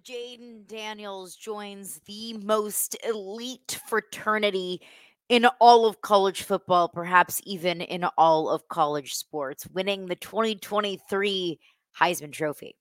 [0.00, 4.80] Jayden Daniels joins the most elite fraternity
[5.28, 11.60] in all of college football, perhaps even in all of college sports, winning the 2023
[12.00, 12.74] Heisman Trophy.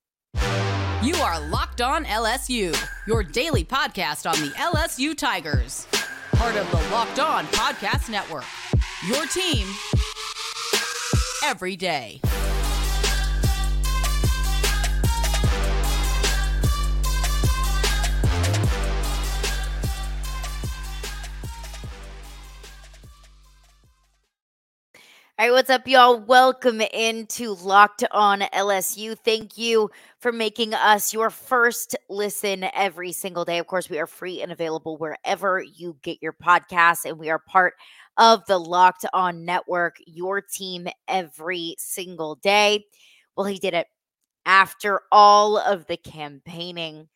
[1.04, 2.76] You are Locked On LSU,
[3.06, 5.88] your daily podcast on the LSU Tigers,
[6.34, 8.46] part of the Locked On Podcast Network.
[9.08, 9.68] Your team
[11.44, 12.22] every day.
[25.42, 26.20] All right, what's up, y'all?
[26.20, 29.18] Welcome into Locked On LSU.
[29.18, 33.58] Thank you for making us your first listen every single day.
[33.58, 37.40] Of course, we are free and available wherever you get your podcasts, and we are
[37.40, 37.74] part
[38.18, 42.86] of the Locked On Network, your team every single day.
[43.36, 43.88] Well, he did it
[44.46, 47.08] after all of the campaigning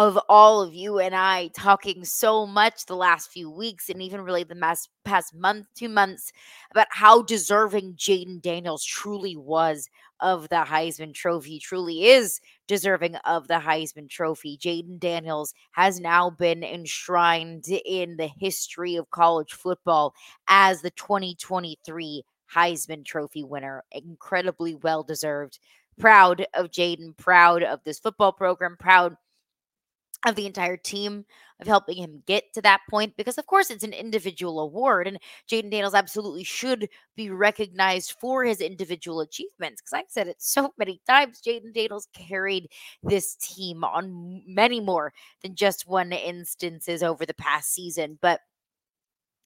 [0.00, 4.22] of all of you and I talking so much the last few weeks and even
[4.22, 6.32] really the past, month, two months
[6.70, 13.46] about how deserving Jayden Daniels truly was of the Heisman Trophy, truly is deserving of
[13.46, 14.56] the Heisman Trophy.
[14.56, 20.14] Jayden Daniels has now been enshrined in the history of college football
[20.48, 23.84] as the 2023 Heisman Trophy winner.
[23.92, 25.58] Incredibly well deserved.
[25.98, 29.18] Proud of Jayden, proud of this football program, proud
[30.26, 31.24] of the entire team
[31.60, 35.18] of helping him get to that point because of course it's an individual award and
[35.50, 40.72] Jayden Daniels absolutely should be recognized for his individual achievements because I've said it so
[40.78, 42.68] many times Jayden Daniels carried
[43.02, 48.40] this team on many more than just one instances over the past season but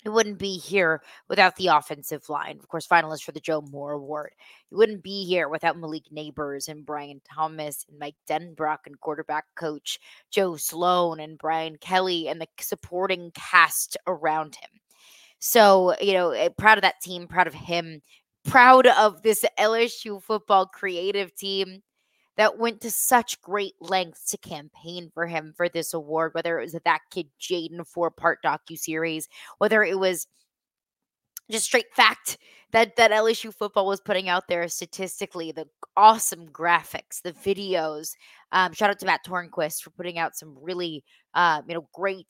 [0.04, 2.58] it wouldn't be here without the offensive line.
[2.58, 4.32] Of course, finalist for the Joe Moore Award.
[4.68, 9.46] He wouldn't be here without Malik Nabers and Brian Thomas and Mike Denbrock and quarterback
[9.54, 9.98] coach
[10.30, 14.70] Joe Sloan and Brian Kelly and the supporting cast around him.
[15.38, 18.02] So, you know, eh, proud of that team, proud of him,
[18.44, 21.82] proud of this LSU football creative team
[22.36, 26.64] that went to such great lengths to campaign for him for this award, whether it
[26.64, 29.28] was that kid Jayden four part docu series,
[29.58, 30.26] whether it was
[31.50, 32.38] just straight fact
[32.72, 38.14] that that LSU football was putting out there statistically, the awesome graphics, the videos.
[38.52, 42.26] Um, shout out to Matt Tornquist for putting out some really, uh, you know, great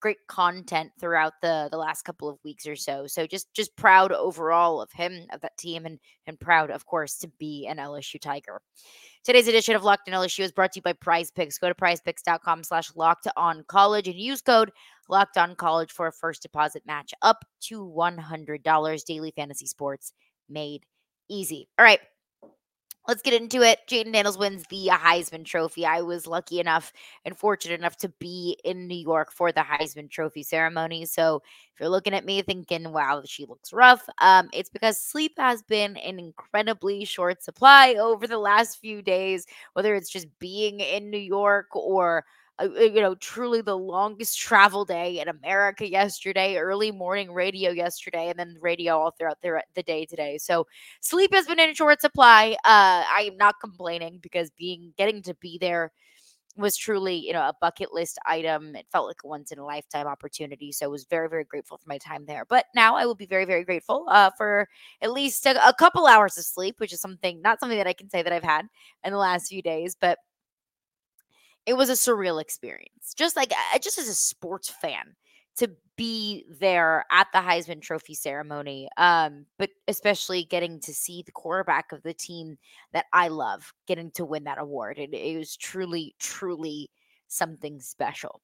[0.00, 3.06] great content throughout the the last couple of weeks or so.
[3.06, 7.16] So just just proud overall of him, of that team, and and proud, of course,
[7.18, 8.60] to be an LSU Tiger.
[9.24, 11.56] Today's edition of Locked on LSU is brought to you by Prize Picks.
[11.56, 14.70] Go to prizepicks.com slash locked on college and use code
[15.08, 20.12] locked on college for a first deposit match up to $100 daily fantasy sports
[20.50, 20.84] made
[21.30, 21.70] easy.
[21.78, 22.00] All right.
[23.06, 23.80] Let's get into it.
[23.86, 25.84] Jayden Daniels wins the Heisman Trophy.
[25.84, 26.90] I was lucky enough
[27.26, 31.04] and fortunate enough to be in New York for the Heisman Trophy ceremony.
[31.04, 31.42] So
[31.74, 35.62] if you're looking at me thinking, wow, she looks rough, um, it's because sleep has
[35.62, 39.44] been an incredibly short supply over the last few days,
[39.74, 42.24] whether it's just being in New York or
[42.58, 47.70] uh, uh, you know, truly the longest travel day in America yesterday, early morning radio
[47.70, 50.38] yesterday, and then radio all throughout the, the day today.
[50.38, 50.66] So
[51.00, 52.52] sleep has been in short supply.
[52.64, 55.90] Uh, I am not complaining because being getting to be there
[56.56, 58.76] was truly, you know, a bucket list item.
[58.76, 60.70] It felt like a once in a lifetime opportunity.
[60.70, 62.44] So I was very, very grateful for my time there.
[62.48, 64.68] But now I will be very, very grateful uh, for
[65.02, 67.92] at least a, a couple hours of sleep, which is something, not something that I
[67.92, 68.66] can say that I've had
[69.02, 70.18] in the last few days, but
[71.66, 73.14] it was a surreal experience.
[73.16, 75.14] Just like just as a sports fan
[75.56, 81.32] to be there at the Heisman Trophy ceremony, um, but especially getting to see the
[81.32, 82.58] quarterback of the team
[82.92, 84.98] that I love getting to win that award.
[84.98, 86.90] It, it was truly, truly
[87.28, 88.40] something special.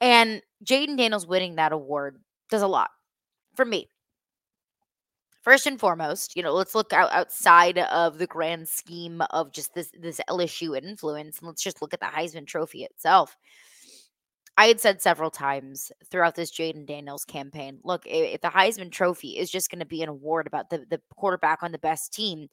[0.00, 2.90] And Jayden Daniels winning that award does a lot
[3.54, 3.88] for me
[5.48, 9.72] first and foremost, you know, let's look out outside of the grand scheme of just
[9.72, 13.34] this this LSU influence, and let's just look at the Heisman Trophy itself.
[14.58, 19.38] I had said several times throughout this Jayden Daniels campaign, look, if the Heisman Trophy
[19.38, 22.48] is just going to be an award about the, the quarterback on the best team,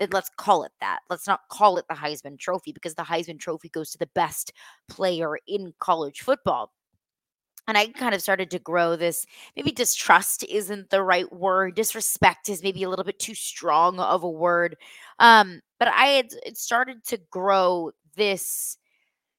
[0.00, 1.00] then let's call it that.
[1.08, 4.52] Let's not call it the Heisman Trophy because the Heisman Trophy goes to the best
[4.88, 6.72] player in college football
[7.70, 9.24] and I kind of started to grow this.
[9.54, 11.76] Maybe distrust isn't the right word.
[11.76, 14.76] Disrespect is maybe a little bit too strong of a word.
[15.20, 18.76] Um, but I had started to grow this,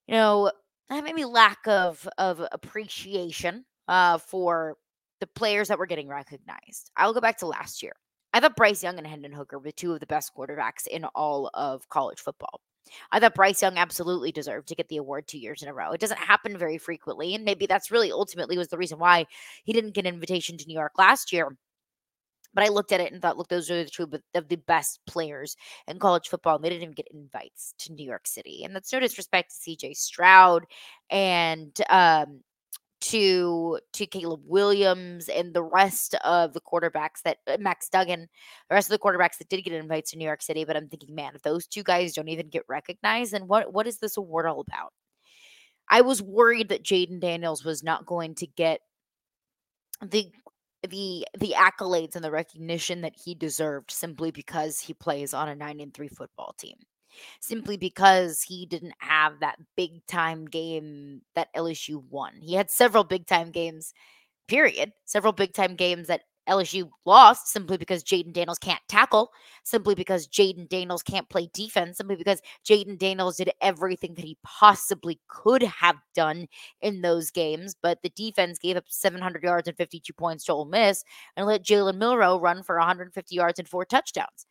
[0.08, 0.50] you know,
[0.90, 4.78] maybe lack of of appreciation uh, for
[5.20, 6.90] the players that were getting recognized.
[6.96, 7.94] I'll go back to last year.
[8.34, 11.52] I thought Bryce Young and Hendon Hooker were two of the best quarterbacks in all
[11.54, 12.62] of college football.
[13.12, 15.92] I thought Bryce Young absolutely deserved to get the award two years in a row.
[15.92, 17.36] It doesn't happen very frequently.
[17.36, 19.26] And maybe that's really ultimately was the reason why
[19.64, 21.56] he didn't get an invitation to New York last year.
[22.54, 25.00] But I looked at it and thought, look, those are the two of the best
[25.08, 25.56] players
[25.88, 26.56] in college football.
[26.56, 28.64] And they didn't even get invites to New York City.
[28.66, 30.66] And that's no disrespect to CJ Stroud
[31.10, 32.42] and um,
[33.02, 38.28] to to Caleb Williams and the rest of the quarterbacks that uh, Max Duggan,
[38.70, 40.64] the rest of the quarterbacks that did get invites to New York City.
[40.64, 43.88] But I'm thinking, man, if those two guys don't even get recognized, then what what
[43.88, 44.94] is this award all about?
[45.90, 48.82] I was worried that Jayden Daniels was not going to get
[50.02, 50.32] the
[50.88, 55.56] the the accolades and the recognition that he deserved simply because he plays on a
[55.56, 56.76] 9 and 3 football team
[57.40, 62.34] simply because he didn't have that big time game that LSU won.
[62.42, 63.94] He had several big time games,
[64.48, 64.94] period.
[65.06, 69.32] Several big time games that LSU lost simply because Jayden Daniels can't tackle,
[69.64, 74.38] simply because Jayden Daniels can't play defense, simply because Jayden Daniels did everything that he
[74.44, 76.48] possibly could have done
[76.82, 77.76] in those games.
[77.82, 81.04] But the defense gave up 700 yards and 52 points to Ole Miss
[81.38, 84.48] and let Jalen Milroe run for 150 yards and four touchdowns.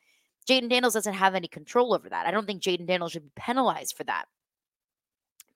[0.51, 2.27] Jayden Daniels doesn't have any control over that.
[2.27, 4.25] I don't think Jayden Daniels should be penalized for that.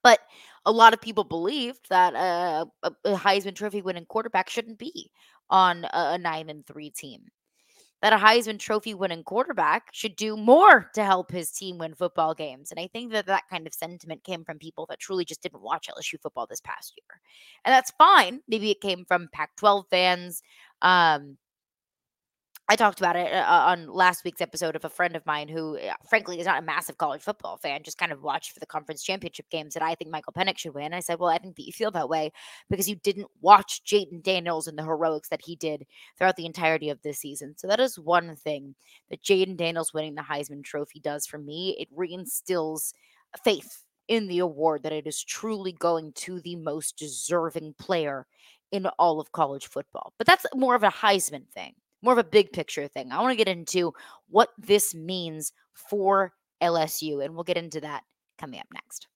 [0.04, 0.20] But
[0.66, 5.10] a lot of people believed that uh, a, a Heisman Trophy winning quarterback shouldn't be
[5.50, 7.22] on a, a nine and three team.
[8.02, 12.34] That a Heisman Trophy winning quarterback should do more to help his team win football
[12.34, 12.70] games.
[12.70, 15.62] And I think that that kind of sentiment came from people that truly just didn't
[15.62, 17.20] watch LSU football this past year.
[17.64, 18.42] And that's fine.
[18.46, 20.42] Maybe it came from Pac 12 fans.
[20.82, 21.38] Um,
[22.66, 25.76] I talked about it uh, on last week's episode of a friend of mine who,
[25.76, 28.64] uh, frankly, is not a massive college football fan, just kind of watched for the
[28.64, 30.94] conference championship games that I think Michael Penix should win.
[30.94, 32.32] I said, Well, I think that you feel that way
[32.70, 35.84] because you didn't watch Jayden Daniels and the heroics that he did
[36.16, 37.54] throughout the entirety of this season.
[37.58, 38.74] So that is one thing
[39.10, 41.76] that Jayden Daniels winning the Heisman Trophy does for me.
[41.78, 42.94] It reinstills
[43.44, 48.26] faith in the award that it is truly going to the most deserving player
[48.72, 50.14] in all of college football.
[50.16, 51.74] But that's more of a Heisman thing
[52.04, 53.10] more of a big picture thing.
[53.10, 53.92] I want to get into
[54.28, 58.02] what this means for LSU, and we'll get into that
[58.38, 59.08] coming up next.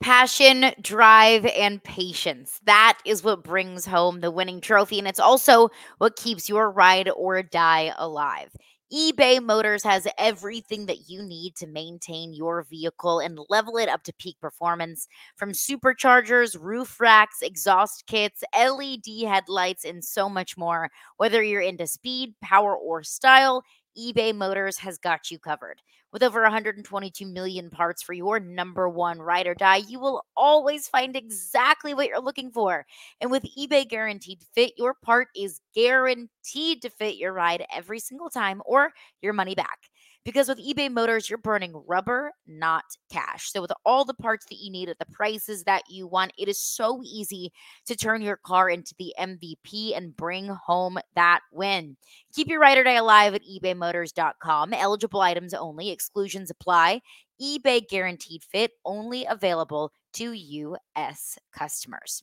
[0.00, 2.60] Passion, drive, and patience.
[2.66, 7.08] That is what brings home the winning trophy, and it's also what keeps your ride
[7.08, 8.54] or die alive
[8.92, 14.04] eBay Motors has everything that you need to maintain your vehicle and level it up
[14.04, 20.90] to peak performance from superchargers, roof racks, exhaust kits, LED headlights, and so much more.
[21.16, 23.64] Whether you're into speed, power, or style,
[23.98, 25.80] eBay Motors has got you covered.
[26.12, 30.86] With over 122 million parts for your number one ride or die, you will always
[30.86, 32.86] find exactly what you're looking for.
[33.20, 38.30] And with eBay Guaranteed Fit, your part is guaranteed to fit your ride every single
[38.30, 38.92] time or
[39.22, 39.78] your money back.
[40.24, 43.50] Because with eBay Motors, you're burning rubber, not cash.
[43.50, 46.48] So, with all the parts that you need at the prices that you want, it
[46.48, 47.52] is so easy
[47.86, 51.96] to turn your car into the MVP and bring home that win.
[52.34, 54.72] Keep your ride or die alive at ebaymotors.com.
[54.72, 57.02] Eligible items only, exclusions apply.
[57.40, 61.38] eBay guaranteed fit only available to U.S.
[61.52, 62.22] customers.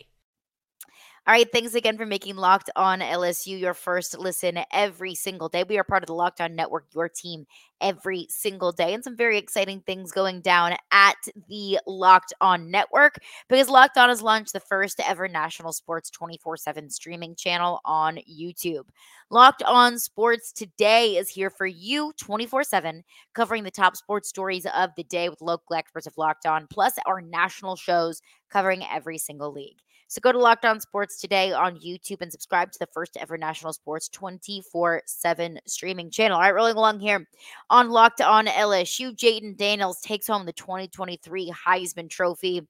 [1.27, 5.63] All right, thanks again for making Locked On LSU your first listen every single day.
[5.63, 7.45] We are part of the Locked On Network, your team
[7.79, 13.19] every single day, and some very exciting things going down at the Locked On Network
[13.47, 18.17] because Locked On has launched the first ever national sports 24 7 streaming channel on
[18.27, 18.85] YouTube.
[19.29, 23.03] Locked On Sports Today is here for you 24 7,
[23.35, 26.95] covering the top sports stories of the day with local experts of Locked On, plus
[27.05, 29.77] our national shows covering every single league.
[30.11, 33.37] So go to Locked On Sports today on YouTube and subscribe to the first ever
[33.37, 36.35] national sports 24 7 streaming channel.
[36.35, 37.25] All right, rolling along here
[37.69, 39.15] on Locked On LSU.
[39.15, 42.67] Jayden Daniels takes home the 2023 Heisman Trophy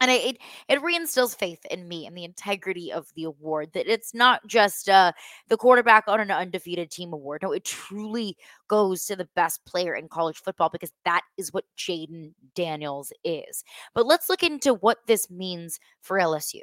[0.00, 0.38] and it
[0.68, 4.88] it reinstills faith in me and the integrity of the award that it's not just
[4.88, 5.12] uh,
[5.48, 7.42] the quarterback on an undefeated team award.
[7.42, 8.36] No, it truly
[8.68, 13.64] goes to the best player in college football because that is what Jayden Daniels is.
[13.94, 16.62] But let's look into what this means for LSU.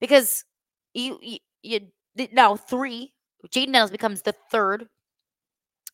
[0.00, 0.44] because
[0.94, 1.80] you you, you
[2.32, 3.12] now three.
[3.48, 4.88] Jayden Daniels becomes the third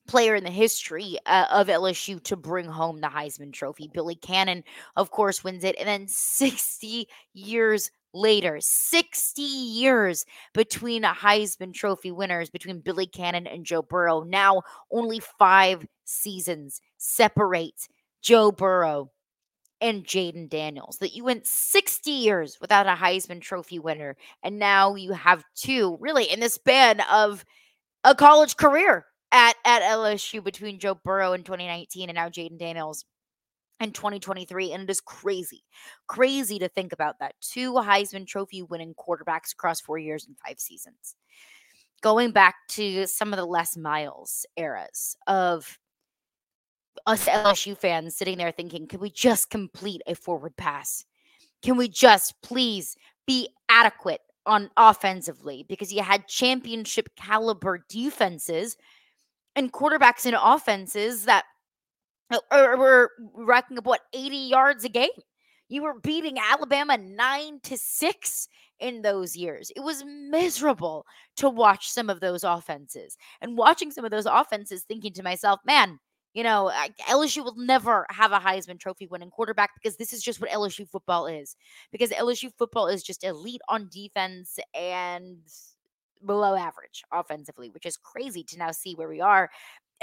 [0.06, 3.90] player in the history uh, of LSU to bring home the Heisman Trophy.
[3.92, 4.64] Billy Cannon,
[4.96, 12.10] of course, wins it, and then 60 years later, 60 years between a Heisman Trophy
[12.10, 14.22] winners, between Billy Cannon and Joe Burrow.
[14.22, 17.88] Now, only five seasons separate
[18.22, 19.10] Joe Burrow
[19.80, 20.98] and Jayden Daniels.
[20.98, 25.96] That you went 60 years without a Heisman Trophy winner, and now you have two,
[26.00, 27.44] really, in the span of
[28.04, 33.04] a college career at, at LSU between Joe Burrow in 2019 and now Jayden Daniels
[33.80, 34.72] in 2023.
[34.72, 35.64] And it is crazy,
[36.06, 37.34] crazy to think about that.
[37.40, 41.16] Two Heisman Trophy winning quarterbacks across four years and five seasons.
[42.02, 45.78] Going back to some of the Les Miles eras of
[47.06, 51.04] us LSU fans sitting there thinking, can we just complete a forward pass?
[51.62, 52.96] Can we just please
[53.26, 55.64] be adequate on offensively?
[55.68, 58.76] Because you had championship caliber defenses
[59.56, 61.44] and quarterbacks in offenses that
[62.30, 65.10] uh, er, were racking up what 80 yards a game.
[65.68, 68.48] You were beating Alabama 9 to 6
[68.80, 69.70] in those years.
[69.74, 71.06] It was miserable
[71.36, 73.16] to watch some of those offenses.
[73.40, 75.98] And watching some of those offenses thinking to myself, man,
[76.34, 76.72] you know,
[77.08, 80.88] LSU will never have a Heisman Trophy winning quarterback because this is just what LSU
[80.88, 81.56] football is.
[81.90, 85.38] Because LSU football is just elite on defense and
[86.24, 89.50] below average offensively, which is crazy to now see where we are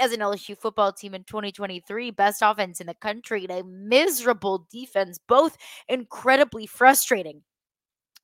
[0.00, 4.66] as an LSU football team in 2023, best offense in the country and a miserable
[4.70, 5.56] defense, both
[5.88, 7.42] incredibly frustrating.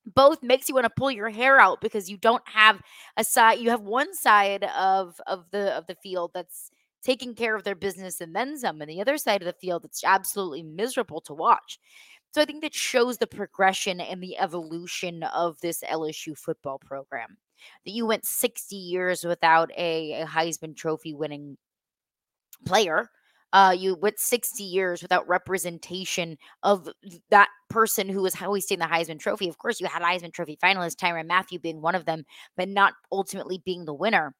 [0.06, 2.80] Both makes you want to pull your hair out because you don't have
[3.16, 3.58] a side.
[3.58, 6.70] You have one side of of the of the field that's
[7.02, 9.82] taking care of their business and then some, and the other side of the field
[9.82, 11.78] that's absolutely miserable to watch.
[12.32, 17.36] So I think that shows the progression and the evolution of this LSU football program
[17.84, 21.56] that you went 60 years without a, a Heisman Trophy winning
[22.64, 23.10] player.
[23.52, 26.88] Uh, you went 60 years without representation of
[27.30, 29.48] that person who was hoisting the Heisman Trophy.
[29.48, 32.24] Of course, you had Heisman Trophy finalist Tyrann Mathieu being one of them,
[32.56, 34.34] but not ultimately being the winner.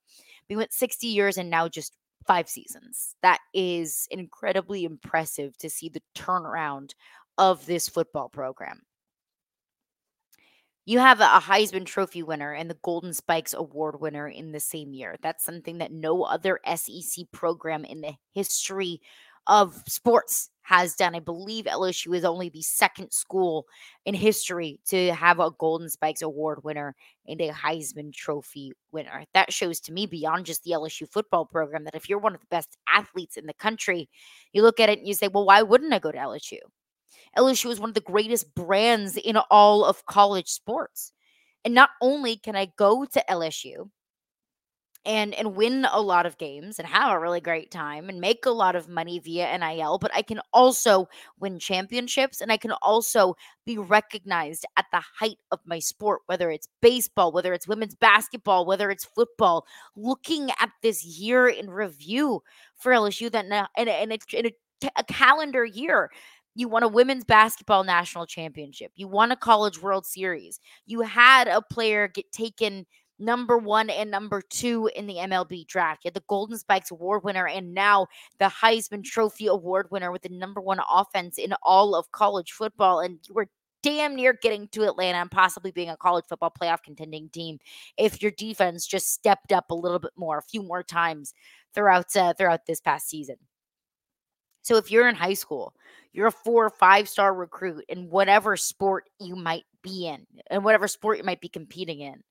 [0.51, 1.97] We went 60 years and now just
[2.27, 3.15] five seasons.
[3.23, 6.91] That is incredibly impressive to see the turnaround
[7.39, 8.83] of this football program
[10.87, 14.95] you have a Heisman Trophy winner and the Golden Spikes Award winner in the same
[14.95, 15.17] year.
[15.21, 19.01] That's something that no other SEC program in the history
[19.49, 21.17] of sports has done.
[21.17, 23.67] I believe LSU is only the second school
[24.05, 26.95] in history to have a Golden Spikes Award winner
[27.27, 29.25] and a Heisman Trophy winner.
[29.35, 32.41] That shows to me, beyond just the LSU football program, that if you're one of
[32.41, 34.09] the best athletes in the country,
[34.53, 36.59] you look at it and you say, well, why wouldn't I go to LSU?
[37.37, 41.13] LSU is one of the greatest brands in all of college sports.
[41.65, 43.91] And not only can I go to LSU
[45.07, 48.45] and and win a lot of games and have a really great time and make
[48.45, 51.09] a lot of money via NIL, but I can also
[51.39, 56.51] win championships and I can also be recognized at the height of my sport, whether
[56.51, 59.65] it's baseball, whether it's women's basketball, whether it's football.
[59.97, 62.43] Looking at this year in review
[62.77, 66.11] for LSU, that now and, and it's in a, a calendar year
[66.57, 68.91] you won a women's basketball national championship.
[68.97, 70.59] You won a college world series.
[70.87, 72.87] You had a player get taken
[73.19, 76.03] number one and number two in the MLB draft.
[76.03, 78.07] You had the Golden Spikes Award winner and now
[78.39, 83.01] the Heisman Trophy Award winner with the number one offense in all of college football.
[83.01, 83.49] And you were
[83.83, 87.59] damn near getting to Atlanta and possibly being a college football playoff contending team
[87.99, 91.35] if your defense just stepped up a little bit more, a few more times
[91.75, 93.37] throughout uh, throughout this past season.
[94.67, 95.75] So if you're in high school,
[96.13, 100.65] you're a four or five star recruit in whatever sport you might be in, and
[100.65, 102.25] whatever sport you might be competing in.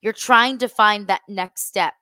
[0.00, 1.92] You're trying to find that next step.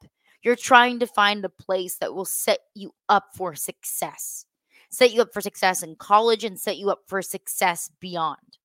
[0.45, 4.47] You're trying to find the place that will set you up for success,
[4.93, 8.59] set you up for success in college and set you up for success beyond.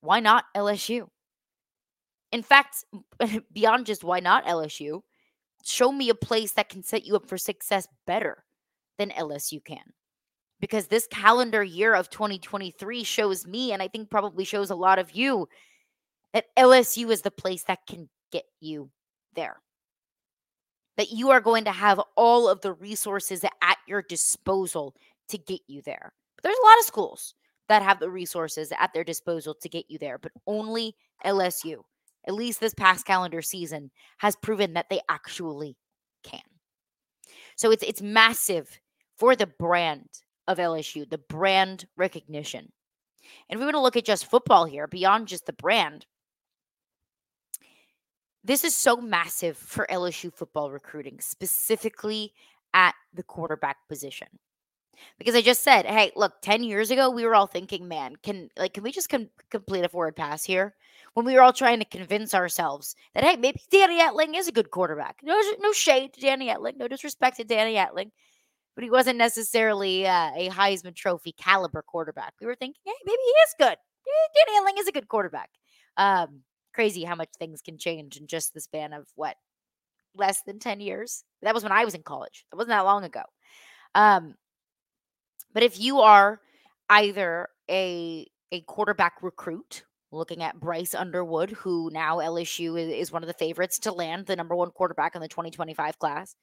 [0.00, 1.06] Why not LSU?
[2.32, 2.84] In fact,
[3.52, 5.02] beyond just why not LSU,
[5.64, 8.42] show me a place that can set you up for success better
[8.98, 9.84] than LSU can
[10.62, 15.00] because this calendar year of 2023 shows me, and I think probably shows a lot
[15.00, 15.48] of you,
[16.32, 18.88] that LSU is the place that can get you
[19.34, 19.60] there.
[20.96, 24.94] That you are going to have all of the resources at your disposal
[25.30, 26.12] to get you there.
[26.36, 27.34] But there's a lot of schools
[27.68, 30.94] that have the resources at their disposal to get you there, but only
[31.26, 31.78] LSU,
[32.28, 35.76] at least this past calendar season, has proven that they actually
[36.22, 36.40] can.
[37.56, 38.78] So it's it's massive
[39.16, 40.08] for the brand
[40.52, 42.70] of LSU, the brand recognition.
[43.48, 46.06] And we want to look at just football here, beyond just the brand,
[48.44, 52.32] this is so massive for LSU football recruiting, specifically
[52.74, 54.28] at the quarterback position.
[55.18, 58.48] Because I just said, hey, look, 10 years ago, we were all thinking, man, can
[58.58, 60.74] like can we just com- complete a forward pass here?
[61.14, 64.52] When we were all trying to convince ourselves that, hey, maybe Danny Etling is a
[64.52, 65.18] good quarterback.
[65.22, 68.10] No, no shade to Danny Etling, no disrespect to Danny Etling,
[68.74, 72.34] but he wasn't necessarily uh, a Heisman Trophy caliber quarterback.
[72.40, 73.76] We were thinking, hey, maybe he is good.
[74.34, 75.50] Danny Etling is a good quarterback.
[75.96, 76.40] Um,
[76.74, 79.36] crazy how much things can change in just the span of what
[80.14, 81.24] less than 10 years.
[81.42, 82.44] That was when I was in college.
[82.50, 83.22] That wasn't that long ago.
[83.94, 84.34] Um,
[85.52, 86.40] but if you are
[86.88, 93.26] either a a quarterback recruit, looking at Bryce Underwood, who now LSU is one of
[93.26, 96.34] the favorites to land the number one quarterback in the 2025 class,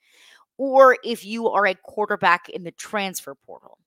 [0.59, 3.77] or if you are a quarterback in the transfer portal,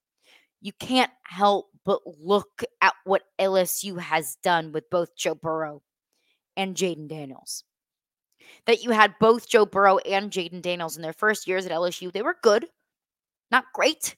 [0.63, 5.83] you can't help but look at what LSU has done with both Joe Burrow
[6.57, 7.65] and Jayden Daniels.
[8.67, 12.11] That you had both Joe Burrow and Jayden Daniels in their first years at LSU.
[12.11, 12.67] They were good,
[13.51, 14.17] not great.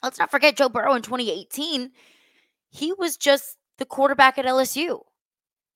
[0.00, 1.90] Let's not forget Joe Burrow in 2018.
[2.70, 5.00] He was just the quarterback at LSU.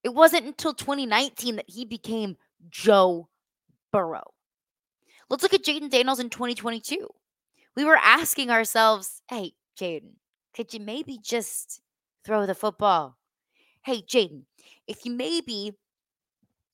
[0.05, 2.37] It wasn't until 2019 that he became
[2.71, 3.29] Joe
[3.93, 4.33] Burrow.
[5.33, 7.09] Let's look at Jayden Daniels in 2022.
[7.75, 10.17] We were asking ourselves, hey, Jayden,
[10.55, 11.81] could you maybe just
[12.23, 13.17] throw the football?
[13.83, 14.43] Hey, Jayden,
[14.87, 15.73] if you maybe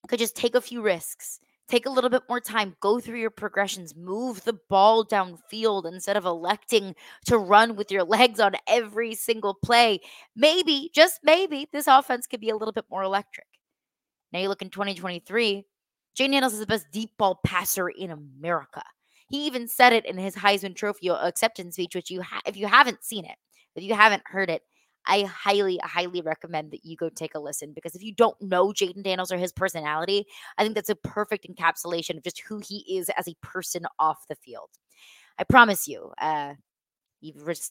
[0.08, 1.38] could just take a few risks,
[1.68, 6.16] take a little bit more time, go through your progressions, move the ball downfield instead
[6.16, 6.96] of electing
[7.26, 10.00] to run with your legs on every single play.
[10.34, 13.46] Maybe, just maybe, this offense could be a little bit more electric.
[14.32, 15.64] Now you look in 2023,
[16.18, 18.82] Jayden Daniels is the best deep ball passer in America.
[19.28, 22.66] He even said it in his Heisman Trophy acceptance speech, which you ha- if you
[22.66, 23.36] haven't seen it,
[23.76, 24.62] if you haven't heard it,
[25.06, 28.68] I highly, highly recommend that you go take a listen because if you don't know
[28.72, 32.96] Jayden Daniels or his personality, I think that's a perfect encapsulation of just who he
[32.98, 34.70] is as a person off the field.
[35.38, 36.54] I promise you, uh,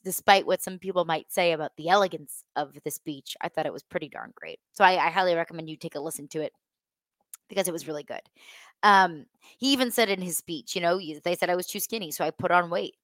[0.03, 3.73] despite what some people might say about the elegance of the speech, I thought it
[3.73, 4.59] was pretty darn great.
[4.73, 6.53] So I, I highly recommend you take a listen to it
[7.49, 8.21] because it was really good.
[8.83, 9.25] Um,
[9.57, 12.23] he even said in his speech, you know, they said I was too skinny, so
[12.23, 12.95] I put on weight.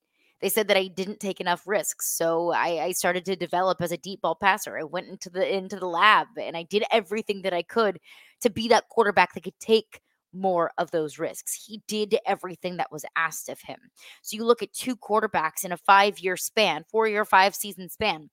[0.41, 3.93] They said that I didn't take enough risks, so I, I started to develop as
[3.93, 4.77] a deep ball passer.
[4.77, 7.99] I went into the into the lab and I did everything that I could
[8.41, 10.01] to be that quarterback that could take
[10.33, 11.53] more of those risks.
[11.65, 13.79] He did everything that was asked of him.
[14.21, 17.89] So you look at two quarterbacks in a five year span, four year, five season
[17.89, 18.29] span,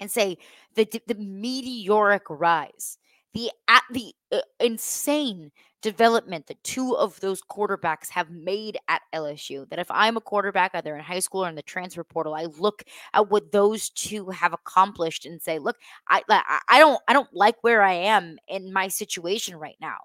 [0.00, 0.38] and say
[0.74, 2.98] the the meteoric rise,
[3.38, 9.68] the at the uh, insane development that two of those quarterbacks have made at LSU.
[9.70, 12.46] That if I'm a quarterback, either in high school or in the transfer portal, I
[12.58, 12.82] look
[13.14, 15.76] at what those two have accomplished and say, look,
[16.08, 16.22] I
[16.68, 19.98] I don't I don't like where I am in my situation right now.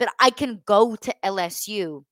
[0.00, 2.04] But I can go to LSU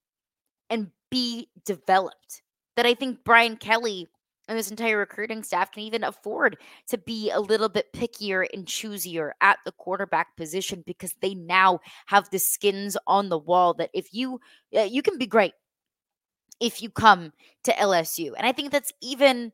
[0.68, 2.42] and be developed.
[2.76, 4.06] That I think Brian Kelly
[4.50, 6.58] and this entire recruiting staff can even afford
[6.88, 11.78] to be a little bit pickier and choosier at the quarterback position because they now
[12.06, 14.40] have the skins on the wall that if you
[14.72, 15.52] you can be great
[16.58, 17.32] if you come
[17.62, 18.32] to LSU.
[18.36, 19.52] And I think that's even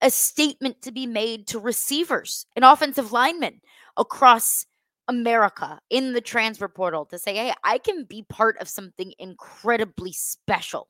[0.00, 3.60] a statement to be made to receivers and offensive linemen
[3.98, 4.64] across
[5.08, 10.12] America in the transfer portal to say, hey, I can be part of something incredibly
[10.12, 10.88] special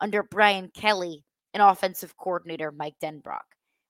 [0.00, 3.40] under Brian Kelly and offensive coordinator Mike Denbrock.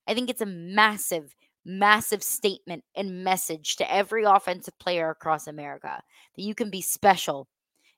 [0.07, 6.03] I think it's a massive, massive statement and message to every offensive player across America
[6.37, 7.49] that you can be special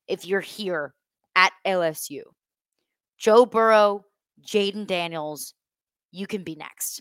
[0.06, 0.94] if you're here
[1.34, 2.22] at LSU.
[3.18, 4.04] Joe Burrow,
[4.46, 5.54] Jayden Daniels,
[6.10, 7.00] you can be next.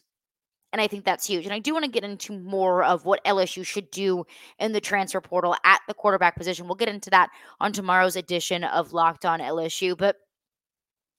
[0.72, 1.46] And I think that's huge.
[1.46, 4.26] And I do want to get into more of what LSU should do
[4.58, 6.66] in the transfer portal at the quarterback position.
[6.66, 9.96] We'll get into that on tomorrow's edition of Locked On LSU.
[9.96, 10.16] But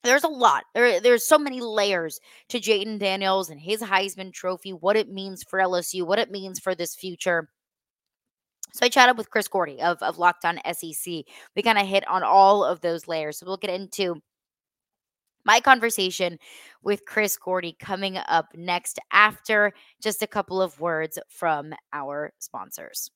[0.05, 0.65] there's a lot.
[0.75, 5.43] There, there's so many layers to Jayden Daniels and his Heisman Trophy, what it means
[5.43, 7.49] for LSU, what it means for this future.
[8.75, 11.25] So I chatted with Chris Gordy of, of Locked On SEC.
[11.57, 13.39] We kind of hit on all of those layers.
[13.39, 14.17] So we'll get into
[15.45, 16.39] my conversation
[16.83, 23.11] with Chris Gordy coming up next after just a couple of words from our sponsors.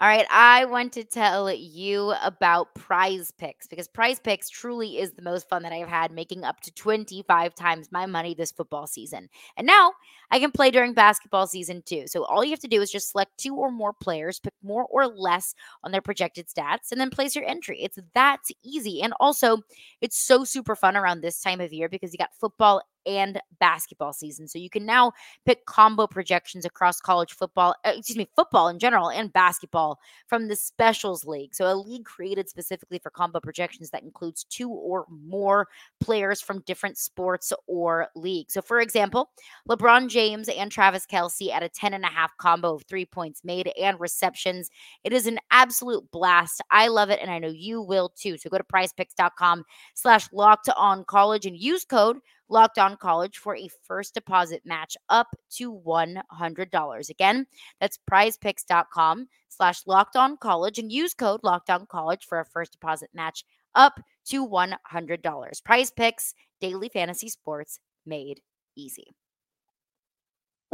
[0.00, 5.12] All right, I want to tell you about Prize Picks because Prize Picks truly is
[5.12, 8.50] the most fun that I have had, making up to 25 times my money this
[8.50, 9.28] football season.
[9.56, 9.92] And now
[10.32, 12.06] I can play during basketball season too.
[12.08, 14.84] So all you have to do is just select two or more players, pick more
[14.90, 15.54] or less
[15.84, 17.80] on their projected stats, and then place your entry.
[17.80, 19.00] It's that easy.
[19.00, 19.58] And also,
[20.00, 24.12] it's so super fun around this time of year because you got football and basketball
[24.12, 24.48] season.
[24.48, 25.12] So you can now
[25.46, 30.48] pick combo projections across college football, uh, excuse me, football in general and basketball from
[30.48, 31.54] the Specials League.
[31.54, 35.68] So a league created specifically for combo projections that includes two or more
[36.00, 38.54] players from different sports or leagues.
[38.54, 39.30] So for example,
[39.68, 43.42] LeBron James and Travis Kelce at a 10 and a half combo of three points
[43.44, 44.70] made and receptions.
[45.04, 46.60] It is an absolute blast.
[46.70, 48.36] I love it, and I know you will too.
[48.36, 49.64] So go to prizepicks.com
[49.94, 52.18] slash locked on college and use code
[52.54, 57.10] locked on college for a first deposit match up to $100.
[57.10, 57.46] Again,
[57.80, 62.72] that's prizepicks.com slash locked on college and use code locked on college for a first
[62.72, 65.64] deposit match up to $100.
[65.64, 68.40] Prize picks, daily fantasy sports made
[68.76, 69.14] easy.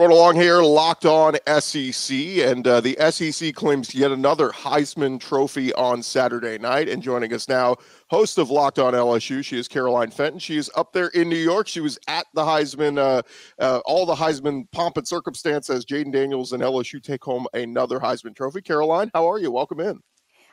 [0.00, 5.74] Run along here, locked on SEC, and uh, the SEC claims yet another Heisman Trophy
[5.74, 6.88] on Saturday night.
[6.88, 7.76] And joining us now,
[8.08, 10.38] host of Locked On LSU, she is Caroline Fenton.
[10.38, 11.68] She is up there in New York.
[11.68, 13.20] She was at the Heisman, uh,
[13.58, 17.98] uh, all the Heisman pomp and circumstance as Jayden Daniels and LSU take home another
[18.00, 18.62] Heisman Trophy.
[18.62, 19.50] Caroline, how are you?
[19.50, 20.00] Welcome in.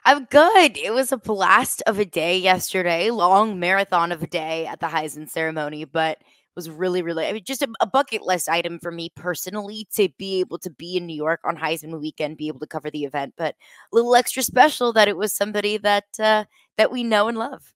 [0.04, 0.78] I'm good.
[0.78, 4.88] It was a blast of a day yesterday, long marathon of a day at the
[4.88, 6.18] Heisman ceremony, but
[6.58, 10.10] was really, really, I mean, just a, a, bucket list item for me personally to
[10.18, 13.06] be able to be in New York on Heisman weekend, be able to cover the
[13.06, 13.56] event, but
[13.94, 16.46] a little extra special that it was somebody that uh,
[16.78, 17.74] that we know and love.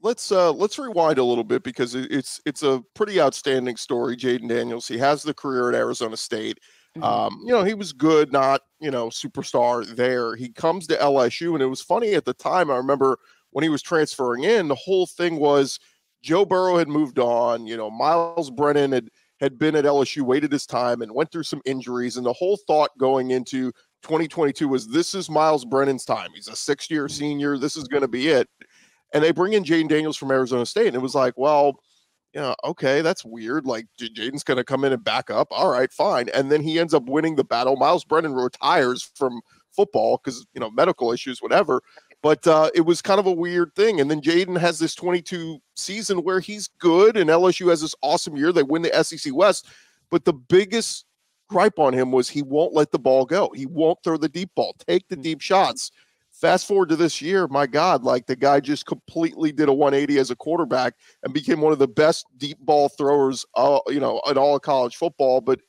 [0.00, 4.16] Let's uh, let's rewind a little bit because it's it's a pretty outstanding story.
[4.16, 6.58] Jayden Daniels, he has the career at Arizona State.
[6.96, 7.04] Mm-hmm.
[7.04, 10.36] Um, you know, he was good, not you know superstar there.
[10.36, 12.70] He comes to LSU, and it was funny at the time.
[12.70, 13.18] I remember
[13.50, 15.78] when he was transferring in, the whole thing was
[16.22, 17.66] Joe Burrow had moved on.
[17.66, 19.08] You know, Myles Brennan had
[19.40, 22.16] had been at LSU, waited his time, and went through some injuries.
[22.16, 26.28] And the whole thought going into 2022 was this is Myles Brennan's time.
[26.34, 27.18] He's a six year mm-hmm.
[27.18, 27.58] senior.
[27.58, 28.48] This is going to be it.
[29.12, 30.88] And they bring in Jayden Daniels from Arizona State.
[30.88, 31.80] And it was like, well,
[32.32, 33.66] you know, okay, that's weird.
[33.66, 35.48] Like Jayden's going to come in and back up.
[35.50, 36.28] All right, fine.
[36.28, 37.76] And then he ends up winning the battle.
[37.76, 39.40] Myles Brennan retires from
[39.74, 41.80] football because, you know, medical issues, whatever.
[42.22, 44.00] But uh, it was kind of a weird thing.
[44.00, 48.36] And then Jayden has this 22 season where he's good, and LSU has this awesome
[48.36, 48.52] year.
[48.52, 49.66] They win the SEC West.
[50.10, 51.06] But the biggest
[51.48, 53.50] gripe on him was he won't let the ball go.
[53.54, 55.90] He won't throw the deep ball, take the deep shots.
[56.30, 60.18] Fast forward to this year, my God, like the guy just completely did a 180
[60.18, 64.22] as a quarterback and became one of the best deep ball throwers, uh, you know,
[64.30, 65.40] in all of college football.
[65.40, 65.60] But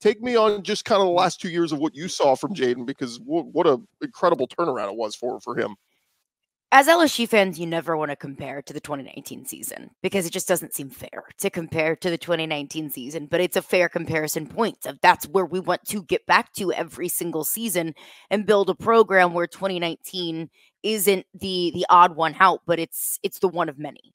[0.00, 2.54] take me on just kind of the last two years of what you saw from
[2.54, 5.76] Jayden because w- what a incredible turnaround it was for for him
[6.74, 10.48] as LSU fans, you never want to compare to the 2019 season because it just
[10.48, 13.26] doesn't seem fair to compare to the 2019 season.
[13.26, 16.72] But it's a fair comparison point of that's where we want to get back to
[16.72, 17.94] every single season
[18.28, 20.50] and build a program where 2019
[20.82, 24.12] isn't the the odd one out, but it's it's the one of many.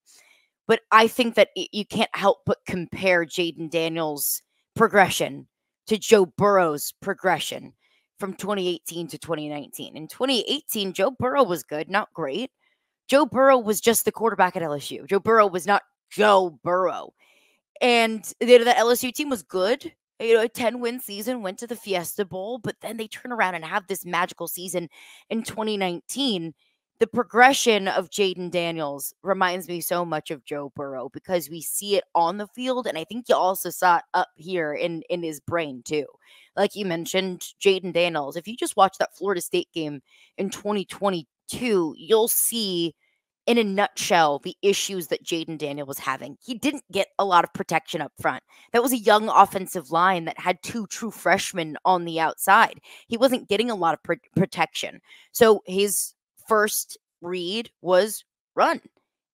[0.67, 4.41] But I think that it, you can't help but compare Jayden Daniels'
[4.76, 5.48] progression
[5.88, 7.72] to Joe Burrow's progression
[8.20, 9.96] from 2018 to 2019.
[9.96, 12.52] In 2018, Joe Burrow was good, not great.
[13.08, 15.08] Joe Burrow was just the quarterback at LSU.
[15.08, 17.14] Joe Burrow was not Joe Burrow.
[17.82, 19.92] And the, the LSU team was good.
[20.20, 23.32] You know, a 10 win season, went to the Fiesta Bowl, but then they turn
[23.32, 24.90] around and have this magical season
[25.30, 26.54] in 2019
[27.00, 31.96] the progression of Jayden Daniels reminds me so much of Joe Burrow because we see
[31.96, 35.24] it on the field, and I think you also saw it up here in in
[35.24, 36.06] his brain too.
[36.58, 38.36] Like you mentioned, Jayden Daniels.
[38.36, 40.02] If you just watch that Florida State game
[40.38, 42.94] in 2022, you'll see
[43.48, 46.38] in a nutshell the issues that Jayden Daniel was having.
[46.42, 48.44] He didn't get a lot of protection up front.
[48.74, 52.80] That was a young offensive line that had two true freshmen on the outside.
[53.08, 55.02] He wasn't getting a lot of pr- protection.
[55.32, 56.14] So his
[56.50, 58.82] first read was run.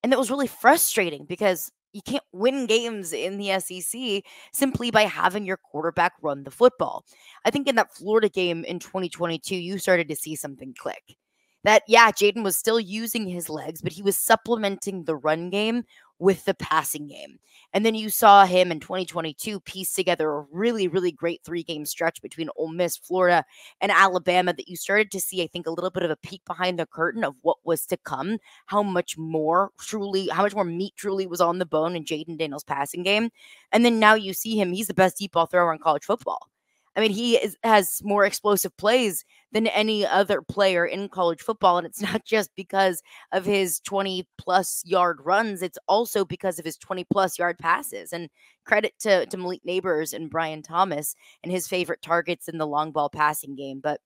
[0.04, 5.04] And that was really frustrating because you can't win games in the SEC simply by
[5.04, 7.06] having your quarterback run the football.
[7.46, 11.16] I think in that Florida game in 2022, you started to see something click.
[11.64, 15.84] That, yeah, Jayden was still using his legs, but he was supplementing the run game
[16.20, 17.40] with the passing game.
[17.74, 21.86] And then you saw him in 2022 piece together a really, really great three game
[21.86, 23.44] stretch between Ole Miss, Florida,
[23.82, 26.42] and Alabama that you started to see, I think, a little bit of a peek
[26.46, 30.64] behind the curtain of what was to come, how much more truly, how much more
[30.64, 33.30] meat truly was on the bone in Jayden Daniels' passing game.
[33.72, 36.50] And then now you see him, he's the best deep ball thrower in college football.
[36.96, 41.78] I mean, he is, has more explosive plays than any other player in college football.
[41.78, 46.66] And it's not just because of his 20 plus yard runs, it's also because of
[46.66, 48.14] his 20 plus yard passes.
[48.14, 48.30] And
[48.66, 52.92] credit to, to Malik Nabers and Brian Thomas and his favorite targets in the long
[52.92, 53.80] ball passing game.
[53.80, 54.00] But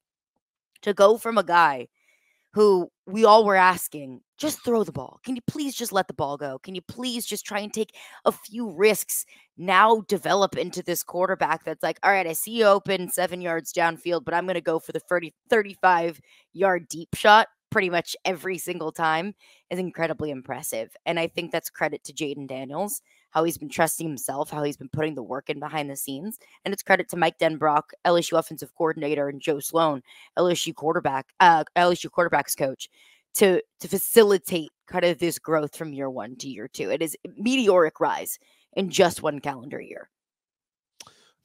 [0.82, 1.88] to go from a guy
[2.54, 5.20] who we all were asking, just throw the ball.
[5.24, 6.60] Can you please just let the ball go?
[6.60, 9.26] Can you please just try and take a few risks?
[9.58, 13.74] Now develop into this quarterback that's like, all right, I see you open seven yards
[13.74, 16.22] downfield, but I'm going to go for the 30, 35
[16.54, 19.36] yard deep shot pretty much every single time
[19.70, 20.96] is incredibly impressive.
[21.06, 24.78] And I think that's credit to Jayden Daniels, how he's been trusting himself, how he's
[24.78, 26.40] been putting the work in behind the scenes.
[26.66, 30.02] And it's credit to Mike Denbrock, LSU offensive coordinator, and Joe Sloan,
[30.38, 32.90] LSU quarterback, uh, LSU quarterbacks coach,
[33.40, 36.92] to to facilitate kind of this growth from year one to year two.
[36.92, 38.38] It is meteoric rise
[38.74, 40.10] in just one calendar year.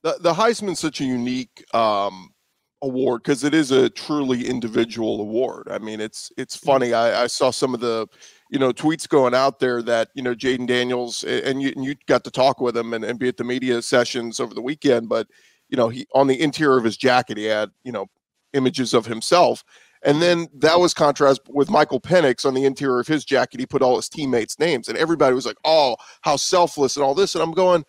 [0.02, 2.30] The the Heisman's such a unique um
[2.83, 5.68] award because it is a truly individual award.
[5.70, 6.66] I mean, it's it's mm.
[6.66, 6.92] funny.
[6.92, 8.09] I, I saw some of the
[8.50, 11.94] you know tweets going out there that you know Jayden Daniels and you and you
[12.07, 15.09] got to talk with him and, and be at the media sessions over the weekend,
[15.09, 15.28] but
[15.68, 18.07] you know he on the interior of his jacket he had you know
[18.52, 19.62] images of himself.
[20.04, 23.58] And then that was contrast with Michael Penix on the interior of his jacket.
[23.58, 27.14] He put all his teammates' names, and everybody was like, "Oh, how selfless!" and all
[27.14, 27.34] this.
[27.34, 27.84] And I'm going,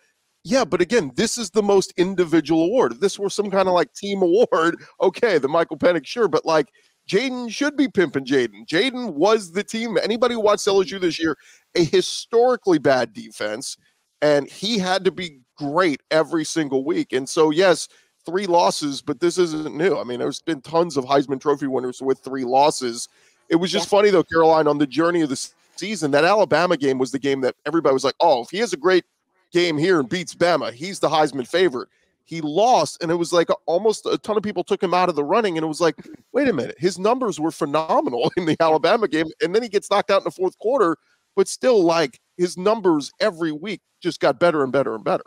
[0.48, 2.92] yeah, but again, this is the most individual award.
[2.92, 6.46] If this were some kind of like team award, okay, the Michael Penix, sure, but
[6.46, 6.68] like
[7.10, 8.64] Jayden should be pimping Jayden.
[8.64, 9.98] Jayden was the team.
[10.00, 11.36] Anybody who watched LSU this year,
[11.74, 13.76] a historically bad defense,
[14.22, 17.12] and he had to be great every single week.
[17.12, 17.88] And so, yes,
[18.26, 19.96] three losses, but this isn't new.
[19.96, 23.08] I mean, there's been tons of Heisman Trophy winners with three losses.
[23.48, 23.98] It was just yeah.
[23.98, 27.40] funny though, Caroline, on the journey of the season, that Alabama game was the game
[27.42, 29.04] that everybody was like, "Oh, if he has a great
[29.52, 30.72] game here and beats Bama.
[30.72, 31.88] He's the Heisman favorite.
[32.24, 35.14] He lost, and it was like almost a ton of people took him out of
[35.14, 35.56] the running.
[35.56, 35.96] And it was like,
[36.32, 39.26] wait a minute, his numbers were phenomenal in the Alabama game.
[39.42, 40.96] And then he gets knocked out in the fourth quarter,
[41.36, 45.24] but still, like his numbers every week just got better and better and better.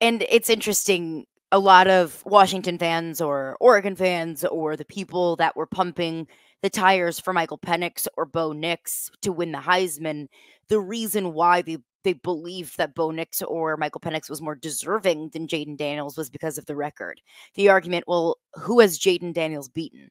[0.00, 1.26] And it's interesting.
[1.52, 6.28] A lot of Washington fans or Oregon fans or the people that were pumping
[6.62, 10.28] the tires for Michael Penix or Bo Nix to win the Heisman,
[10.68, 15.30] the reason why they they believed that Bo Nix or Michael Penix was more deserving
[15.30, 17.20] than Jayden Daniels was because of the record.
[17.56, 20.08] The argument, well, who has Jayden Daniels beaten?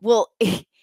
[0.00, 0.28] Well,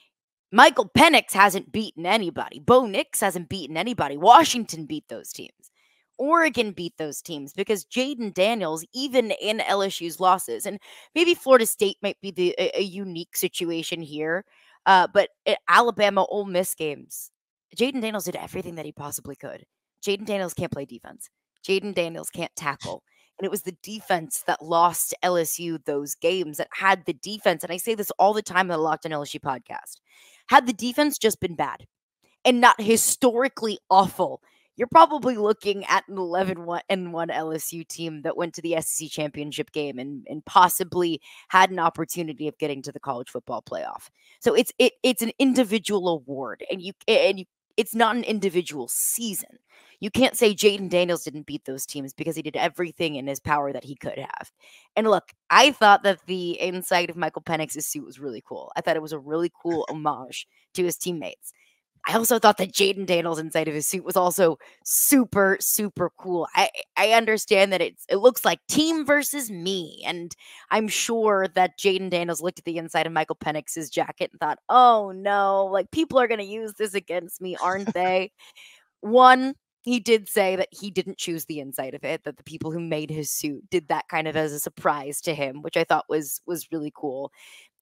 [0.52, 2.60] Michael Penix hasn't beaten anybody.
[2.60, 4.18] Bo Nix hasn't beaten anybody.
[4.18, 5.72] Washington beat those teams.
[6.18, 10.80] Oregon beat those teams because Jayden Daniels, even in LSU's losses, and
[11.14, 14.46] maybe Florida State might be the, a, a unique situation here,
[14.86, 15.30] uh, but
[15.68, 17.32] Alabama Ole Miss games,
[17.76, 19.66] Jayden Daniels did everything that he possibly could.
[20.06, 21.30] Jayden Daniels can't play defense.
[21.68, 23.04] Jayden Daniels can't tackle.
[23.38, 27.64] And it was the defense that lost LSU those games that had the defense.
[27.64, 30.00] And I say this all the time in the Locked on LSU podcast.
[30.48, 31.86] Had the defense just been bad
[32.46, 34.42] and not historically awful,
[34.76, 39.10] you're probably looking at an 11 and 1 LSU team that went to the SEC
[39.10, 44.10] championship game and, and possibly had an opportunity of getting to the college football playoff.
[44.40, 47.46] So it's it it's an individual award and you and you
[47.78, 49.58] it's not an individual season.
[50.00, 53.40] You can't say Jayden Daniels didn't beat those teams because he did everything in his
[53.40, 54.52] power that he could have.
[54.96, 58.72] And look, I thought that the inside of Michael Penix's suit was really cool.
[58.76, 61.54] I thought it was a really cool homage to his teammates.
[62.08, 66.48] I also thought that Jayden Daniels inside of his suit was also super, super cool.
[66.56, 70.36] I I understand that it's it looks like team versus me, and
[70.72, 74.60] I'm sure that Jayden Daniels looked at the inside of Michael Penix's jacket and thought,
[74.70, 78.32] "Oh no, like people are gonna use this against me, aren't they?"
[79.02, 82.72] One, he did say that he didn't choose the inside of it that the people
[82.72, 85.84] who made his suit did that kind of as a surprise to him which i
[85.84, 87.32] thought was was really cool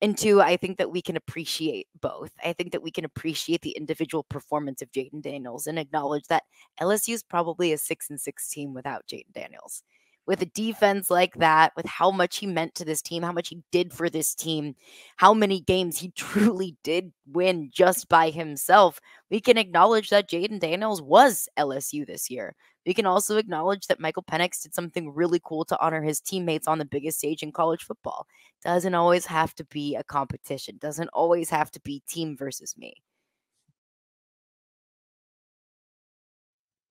[0.04, 3.62] and two i think that we can appreciate both i think that we can appreciate
[3.62, 6.44] the individual performance of jayden daniels and acknowledge that
[6.82, 9.84] lsu is probably a six and six team without jayden daniels
[10.26, 13.50] with a defense like that, with how much he meant to this team, how much
[13.50, 14.76] he did for this team,
[15.18, 20.60] how many games he truly did win just by himself, we can acknowledge that Jayden
[20.60, 22.56] Daniels was LSU this year.
[22.86, 26.68] We can also acknowledge that Michael Penix did something really cool to honor his teammates
[26.68, 28.28] on the biggest stage in college football.
[28.64, 32.96] Doesn't always have to be a competition, doesn't always have to be team versus me.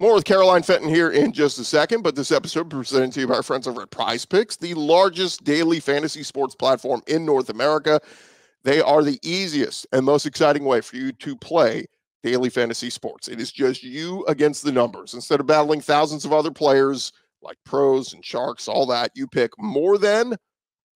[0.00, 3.28] More with Caroline Fenton here in just a second, but this episode presented to you
[3.28, 7.50] by our friends over at Prize Picks, the largest daily fantasy sports platform in North
[7.50, 8.00] America.
[8.64, 11.86] They are the easiest and most exciting way for you to play
[12.22, 13.28] daily fantasy sports.
[13.28, 15.14] It is just you against the numbers.
[15.14, 19.50] Instead of battling thousands of other players like pros and sharks, all that, you pick
[19.58, 20.36] more than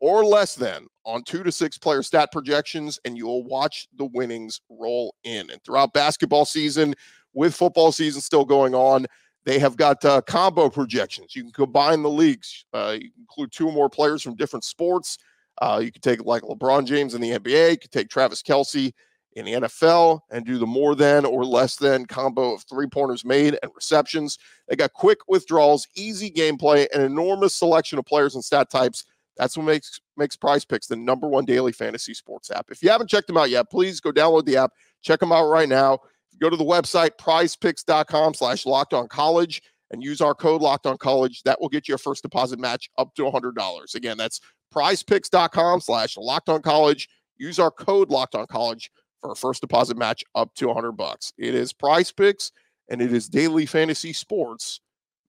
[0.01, 4.61] or less than on two to six player stat projections, and you'll watch the winnings
[4.69, 5.51] roll in.
[5.51, 6.95] And throughout basketball season,
[7.37, 9.07] with football season still going on.
[9.45, 11.37] They have got uh, combo projections.
[11.37, 12.65] You can combine the leagues.
[12.73, 15.19] Uh, you include two or more players from different sports.
[15.63, 17.71] Uh, you could take like LeBron James in the NBA.
[17.71, 18.93] You could take Travis Kelce
[19.37, 23.25] in the NFL and do the more than or less than combo of three pointers
[23.25, 24.39] made and receptions.
[24.67, 29.05] They got quick withdrawals, easy gameplay, an enormous selection of players and stat types.
[29.37, 32.71] That's what makes makes Prize Picks the number one daily fantasy sports app.
[32.71, 34.73] If you haven't checked them out yet, please go download the app.
[35.03, 35.99] Check them out right now.
[36.41, 40.97] Go to the website prizepicks.com slash locked on college and use our code locked on
[40.97, 41.43] college.
[41.43, 43.95] That will get you a first deposit match up to $100.
[43.95, 44.41] Again, that's
[44.75, 47.09] prizepicks.com slash locked on college.
[47.37, 51.33] Use our code locked on college for a first deposit match up to 100 bucks.
[51.39, 52.51] It is PrizePicks
[52.89, 54.81] and it is daily fantasy sports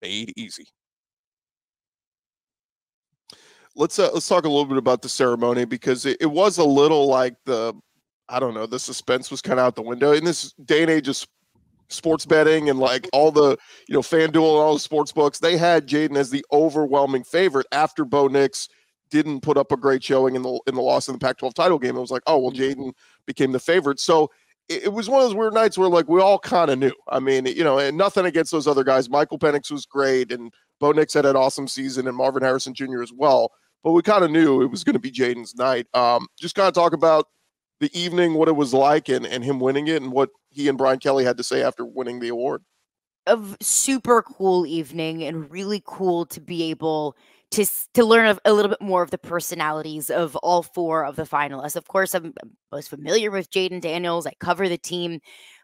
[0.01, 0.67] made easy.
[3.75, 6.63] Let's uh, let's talk a little bit about the ceremony because it, it was a
[6.63, 7.73] little like the
[8.27, 10.91] I don't know the suspense was kind of out the window in this day and
[10.91, 11.23] age of
[11.89, 15.39] sports betting and like all the you know FanDuel and all the sports books.
[15.39, 18.67] They had Jayden as the overwhelming favorite after Bo Nix
[19.09, 21.79] didn't put up a great showing in the in the loss in the Pac-12 title
[21.79, 21.95] game.
[21.95, 22.81] It was like, oh well, mm-hmm.
[22.81, 22.93] Jayden
[23.27, 23.99] became the favorite.
[23.99, 24.31] So
[24.69, 26.93] it, was one of those weird nights where like we all kind of knew.
[27.09, 29.09] I mean, you know, and nothing against those other guys.
[29.09, 33.01] Michael Penix was great, and Bo Nix had an awesome season, and Marvin Harrison Jr.
[33.01, 33.51] as well.
[33.83, 35.87] But we kind of knew it was going to be Jayden's night.
[35.93, 37.27] Um, just kind of talk about
[37.79, 40.77] the evening, what it was like, and and him winning it, and what he and
[40.77, 42.63] Brian Kelly had to say after winning the award.
[43.25, 47.15] A super cool evening, and really cool to be able
[47.51, 51.23] to to learn a, little bit more of the personalities of all four of the
[51.23, 51.75] finalists.
[51.75, 52.33] Of course, I'm
[52.71, 54.27] most familiar with Jayden Daniels.
[54.27, 55.19] I cover the team,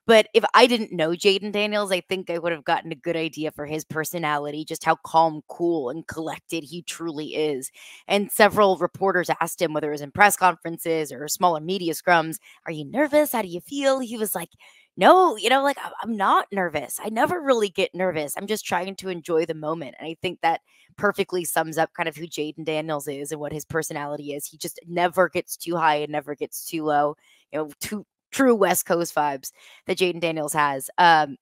[0.08, 3.17] but if I didn't know Jayden Daniels, I think I would have gotten a good
[3.17, 7.69] idea for his personality, just how calm, cool, and collected he truly is.
[8.08, 12.38] And several reporters asked him whether it was in press conferences or smaller media scrums,
[12.65, 13.34] "Are you nervous?
[13.34, 14.50] How do you feel?" He was like
[14.96, 17.00] no, you know, like I'm not nervous.
[17.04, 18.36] I never really get nervous.
[18.38, 19.96] I'm just trying to enjoy the moment.
[20.00, 20.62] And I think that
[20.93, 24.45] perfectly sums up kind of who Jayden Daniels is and what his personality is.
[24.45, 27.15] He just never gets too high and never gets too low.
[27.51, 29.51] You know, true West Coast vibes
[29.88, 30.89] that Jayden Daniels has.
[30.97, 31.38] Um,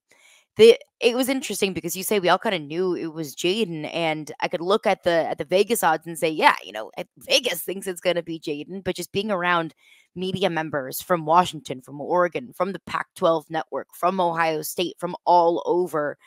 [0.57, 3.89] the it was interesting because you say we all kind of knew it was Jayden,
[3.93, 6.91] and I could look at the at the Vegas odds and say, yeah, you know,
[7.19, 9.73] Vegas thinks it's going to be Jayden, but just being around
[10.15, 15.15] media members from Washington, from Oregon, from the Pac 12 network, from Ohio State, from
[15.25, 16.17] all over,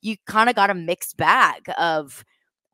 [0.00, 2.24] you kind of got a mixed bag of,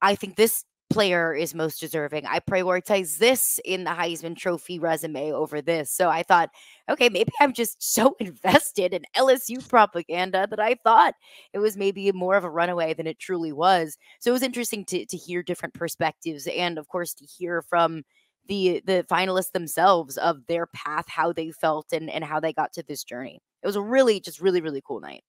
[0.02, 2.26] I think this player is most deserving.
[2.26, 5.90] I prioritize this in the Heisman Trophy resume over this.
[5.92, 6.50] So I thought,
[6.88, 11.14] okay, maybe I'm just so invested in LSU propaganda that I thought
[11.52, 13.96] it was maybe more of a runaway than it truly was.
[14.20, 18.02] So it was interesting to to hear different perspectives and of course to hear from
[18.48, 22.72] the the finalists themselves of their path, how they felt, and and how they got
[22.74, 23.40] to this journey.
[23.62, 25.22] It was a really just really really cool night.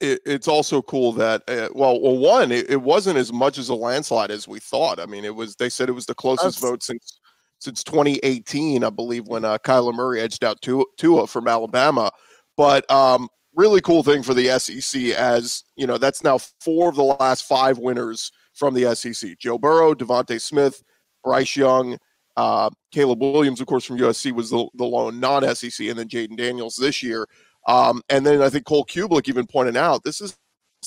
[0.00, 3.70] It, it's also cool that uh, well, well, one, it, it, wasn't as much as
[3.70, 5.00] a landslide as we thought.
[5.00, 5.56] I mean, it was.
[5.56, 7.18] They said it was the closest vote since
[7.58, 12.10] since 2018, I believe, when uh, Kyler Murray edged out Tua, Tua from Alabama.
[12.56, 16.96] But um, really cool thing for the SEC, as you know, that's now four of
[16.96, 20.82] the last five winners from the SEC: Joe Burrow, DeVonta Smith,
[21.24, 21.98] Bryce Young,
[22.36, 26.36] uh, Caleb Williams, of course, from USC was the, the lone non-SEC, and then Jayden
[26.36, 27.26] Daniels this year.
[27.66, 30.36] Um, and then I think Cole Cubelic even pointed out this is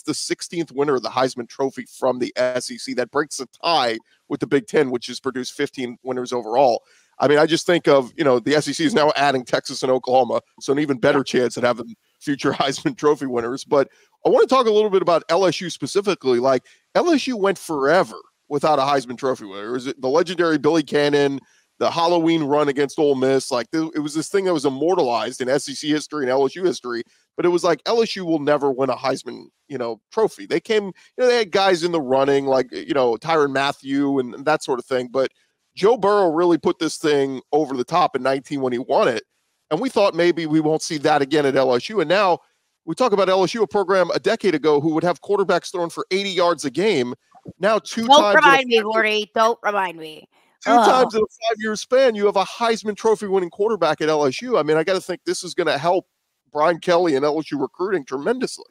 [0.06, 2.96] the 16th winner of the Heisman Trophy from the SEC.
[2.96, 3.98] That breaks the tie
[4.30, 6.84] with the Big Ten, which has produced 15 winners overall.
[7.20, 9.92] I mean, I just think of you know the SEC is now adding Texas and
[9.92, 13.66] Oklahoma, so an even better chance at having future Heisman Trophy winners.
[13.66, 13.90] But
[14.26, 16.40] I want to talk a little bit about LSU specifically.
[16.40, 16.64] Like
[16.96, 18.16] LSU went forever
[18.48, 19.74] without a Heisman Trophy winner.
[19.74, 21.40] Was it the legendary Billy Cannon,
[21.80, 23.52] the Halloween run against Ole Miss?
[23.52, 27.04] Like it was this thing that was immortalized in SEC history and LSU history.
[27.36, 30.46] But it was like LSU will never win a Heisman, you know, trophy.
[30.46, 34.20] They came, you know, they had guys in the running like you know Tyrann Mathieu
[34.20, 35.08] and that sort of thing.
[35.08, 35.32] But
[35.76, 39.24] Joe Burrow really put this thing over the top in 19 when he won it.
[39.72, 42.02] And we thought maybe we won't see that again at LSU.
[42.02, 42.40] And now
[42.86, 46.06] we talk about LSU, a program a decade ago who would have quarterbacks thrown for
[46.12, 47.14] 80 yards a game.
[47.60, 48.36] Now, 2 Don't times.
[48.36, 49.32] Remind me, Gordy.
[49.36, 50.28] Don't remind me.
[50.64, 50.78] Two oh.
[50.78, 50.92] Uh-huh.
[50.92, 54.60] times in a five year span, you have a Heisman Trophy winning quarterback at LSU.
[54.60, 56.06] I mean, I got to think this is going to help
[56.52, 58.66] Brian Kelly and LSU recruiting tremendously.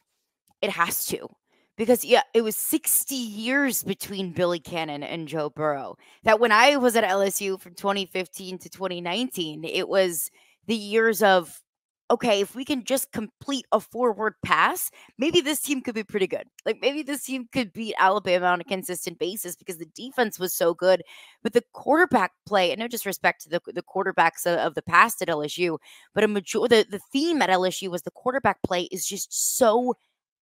[0.61, 1.29] It has to.
[1.77, 5.97] Because yeah, it was 60 years between Billy Cannon and Joe Burrow.
[6.25, 10.29] That when I was at LSU from 2015 to 2019, it was
[10.67, 11.63] the years of
[12.11, 16.27] okay, if we can just complete a forward pass, maybe this team could be pretty
[16.27, 16.45] good.
[16.65, 20.55] Like maybe this team could beat Alabama on a consistent basis because the defense was
[20.55, 21.03] so good.
[21.43, 25.21] But the quarterback play, and no disrespect to the, the quarterbacks of, of the past
[25.21, 25.79] at LSU,
[26.15, 29.95] but a major the, the theme at LSU was the quarterback play is just so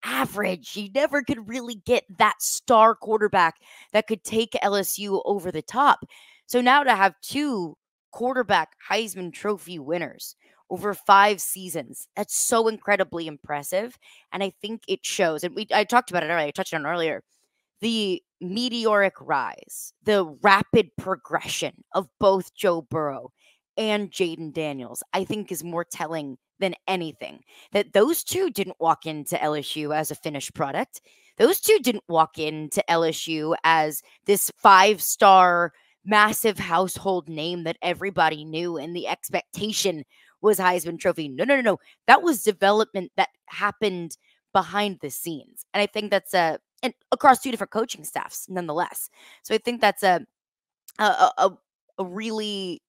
[0.04, 0.76] average.
[0.76, 3.56] You never could really get that star quarterback
[3.92, 6.04] that could take LSU over the top.
[6.46, 7.76] So now to have two
[8.12, 10.36] quarterback Heisman Trophy winners
[10.70, 12.08] over five seasons.
[12.16, 13.98] That's so incredibly impressive.
[14.32, 15.44] And I think it shows.
[15.44, 17.22] And we I talked about it earlier, I touched on earlier.
[17.80, 23.30] The meteoric rise, the rapid progression of both Joe Burrow
[23.76, 27.40] and Jayden Daniels, I think is more telling than anything.
[27.72, 31.02] That those two didn't walk into LSU as a finished product.
[31.38, 35.72] Those two didn't walk into LSU as this five star
[36.06, 40.04] massive household name that everybody knew and the expectation
[40.40, 41.28] was Heisman Trophy.
[41.28, 41.78] No, no, no, no.
[42.06, 44.16] That was development that happened
[44.52, 45.64] behind the scenes.
[45.74, 49.10] And I think that's a and across two different coaching staffs nonetheless.
[49.42, 50.26] So I think that's a
[50.98, 51.50] a a,
[51.98, 52.82] a really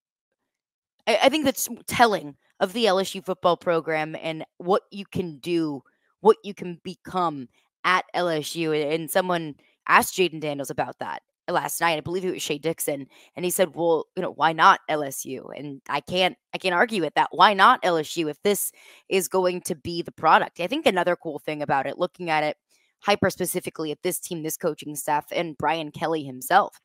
[1.07, 5.81] I, I think that's telling of the LSU football program and what you can do,
[6.21, 7.47] what you can become
[7.83, 8.93] at LSU.
[8.93, 9.55] And someone
[9.87, 11.97] asked Jayden Daniels about that last night.
[11.97, 15.49] I believe it was Shea Dixon, and he said, "Well, you know, why not LSU?"
[15.57, 17.29] And I can't, I can't argue with that.
[17.31, 18.71] Why not LSU if this
[19.09, 20.59] is going to be the product?
[20.59, 22.57] I think another cool thing about it, looking at it
[23.01, 26.79] hyper specifically at this team, this coaching staff, and Brian Kelly himself.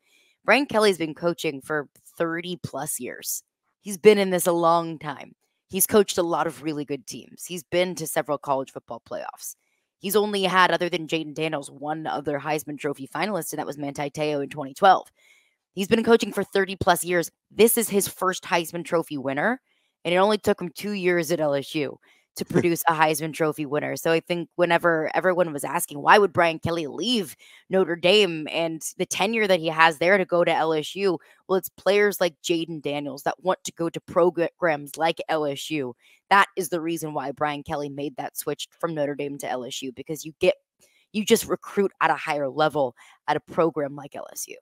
[0.45, 1.89] Brian Kelly's been coaching for
[2.19, 3.43] 30 plus years.
[3.81, 5.35] He's been in this a long time.
[5.69, 7.45] He's coached a lot of really good teams.
[7.47, 9.57] He's been to several college football playoffs.
[10.03, 13.79] He's only had, other than Jayden Daniels, one other Heisman Trophy finalist, and that was
[13.79, 15.09] Manti Te'o in 2012.
[15.75, 17.31] He's been coaching for 30 plus years.
[17.53, 19.61] This is his first Heisman Trophy winner,
[20.05, 21.97] and it only took him two years at LSU
[22.37, 23.97] to produce a Heisman Trophy winner.
[23.97, 27.37] So I think whenever everyone was asking why would Brian Kelly leave
[27.71, 31.19] Notre Dame and the tenure that he has there to go to LSU,
[31.49, 35.93] well, it's players like Jayden Daniels that want to go to programs like LSU.
[36.31, 39.95] That is the reason why Brian Kelly made that switch from Notre Dame to LSU
[39.95, 40.55] because you get
[41.13, 42.95] you just recruit at a higher level
[43.29, 44.55] at a program like LSU.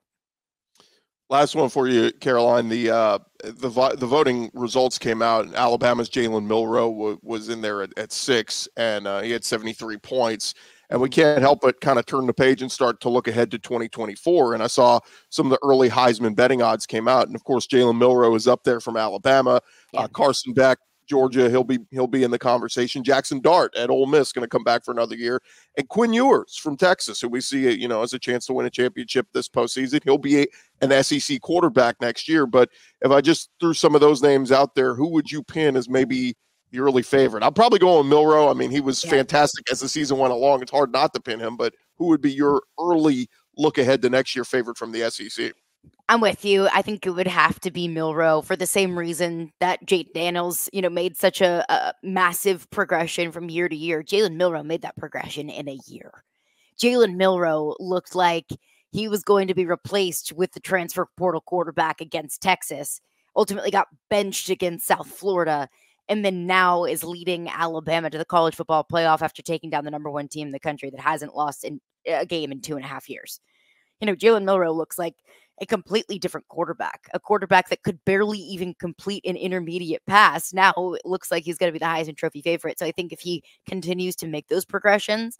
[1.31, 2.67] Last one for you, Caroline.
[2.67, 5.45] The uh, the the voting results came out.
[5.45, 9.45] And Alabama's Jalen Milroe w- was in there at, at six, and uh, he had
[9.45, 10.53] 73 points.
[10.89, 13.49] And we can't help but kind of turn the page and start to look ahead
[13.51, 14.55] to 2024.
[14.55, 17.65] And I saw some of the early Heisman betting odds came out, and of course
[17.65, 19.61] Jalen Milroe is up there from Alabama.
[19.93, 20.01] Yeah.
[20.01, 20.79] Uh, Carson Beck
[21.11, 23.03] Georgia, he'll be he'll be in the conversation.
[23.03, 25.41] Jackson Dart at Ole Miss going to come back for another year,
[25.77, 28.65] and Quinn Ewers from Texas, who we see you know as a chance to win
[28.65, 30.01] a championship this postseason.
[30.05, 30.45] He'll be a,
[30.79, 32.45] an SEC quarterback next year.
[32.45, 32.69] But
[33.01, 35.89] if I just threw some of those names out there, who would you pin as
[35.89, 36.33] maybe
[36.71, 37.43] the early favorite?
[37.43, 38.49] I'll probably go with Milroe.
[38.49, 39.09] I mean, he was yeah.
[39.09, 40.61] fantastic as the season went along.
[40.61, 44.09] It's hard not to pin him, but who would be your early look ahead to
[44.09, 45.51] next year favorite from the SEC?
[46.11, 46.67] I'm with you.
[46.67, 50.69] I think it would have to be Milroe for the same reason that Jayden Daniels,
[50.73, 54.03] you know, made such a, a massive progression from year to year.
[54.03, 56.25] Jalen Milroe made that progression in a year.
[56.77, 58.47] Jalen Milroe looked like
[58.91, 62.99] he was going to be replaced with the transfer portal quarterback against Texas.
[63.37, 65.69] Ultimately, got benched against South Florida,
[66.09, 69.91] and then now is leading Alabama to the college football playoff after taking down the
[69.91, 72.83] number one team in the country that hasn't lost in a game in two and
[72.83, 73.39] a half years.
[74.01, 75.15] You know, Jalen Milroe looks like
[75.61, 80.53] a completely different quarterback, a quarterback that could barely even complete an intermediate pass.
[80.53, 82.79] Now it looks like he's going to be the Heisman Trophy favorite.
[82.79, 85.37] So I think if he continues to make those progressions,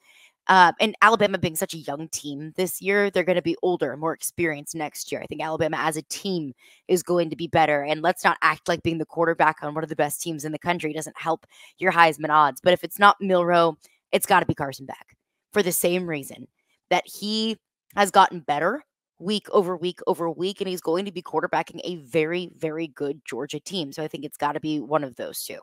[0.48, 3.96] uh, and Alabama being such a young team this year, they're going to be older,
[3.98, 5.22] more experienced next year.
[5.22, 6.54] I think Alabama as a team
[6.88, 7.84] is going to be better.
[7.84, 10.52] And let's not act like being the quarterback on one of the best teams in
[10.52, 11.46] the country doesn't help
[11.78, 12.60] your Heisman odds.
[12.62, 13.78] But if it's not Milroe,
[14.12, 15.16] it's got to be Carson Beck
[15.54, 16.48] for the same reason
[16.90, 17.58] that he
[17.96, 18.84] has gotten better
[19.22, 23.22] week over week over week, and he's going to be quarterbacking a very, very good
[23.26, 23.92] Georgia team.
[23.92, 25.60] So I think it's got to be one of those two.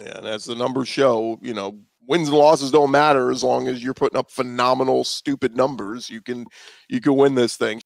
[0.00, 3.68] Yeah, and as the numbers show, you know, wins and losses don't matter as long
[3.68, 6.08] as you're putting up phenomenal, stupid numbers.
[6.08, 6.46] You can
[6.88, 7.82] you can win this thing.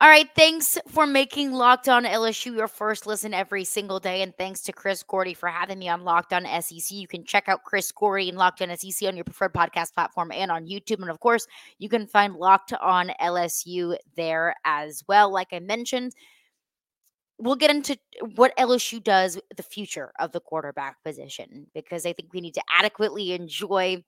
[0.00, 0.28] All right.
[0.34, 4.22] Thanks for making Locked On LSU your first listen every single day.
[4.22, 6.90] And thanks to Chris Gordy for having me on Locked On SEC.
[6.90, 10.32] You can check out Chris Gordy and Locked On SEC on your preferred podcast platform
[10.32, 11.00] and on YouTube.
[11.00, 11.46] And of course,
[11.78, 15.32] you can find Locked On LSU there as well.
[15.32, 16.12] Like I mentioned,
[17.38, 17.96] we'll get into
[18.34, 22.62] what LSU does, the future of the quarterback position, because I think we need to
[22.78, 24.04] adequately enjoy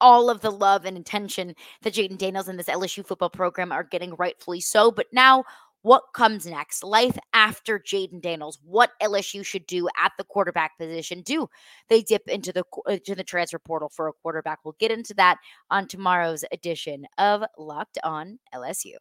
[0.00, 3.84] all of the love and attention that Jayden Daniels and this LSU football program are
[3.84, 4.90] getting, rightfully so.
[4.90, 5.44] But now,
[5.82, 6.84] what comes next?
[6.84, 8.58] Life after Jayden Daniels.
[8.62, 11.22] What LSU should do at the quarterback position?
[11.22, 11.48] Do
[11.88, 14.58] they dip into the into uh, the transfer portal for a quarterback?
[14.64, 15.38] We'll get into that
[15.70, 18.96] on tomorrow's edition of Locked On LSU.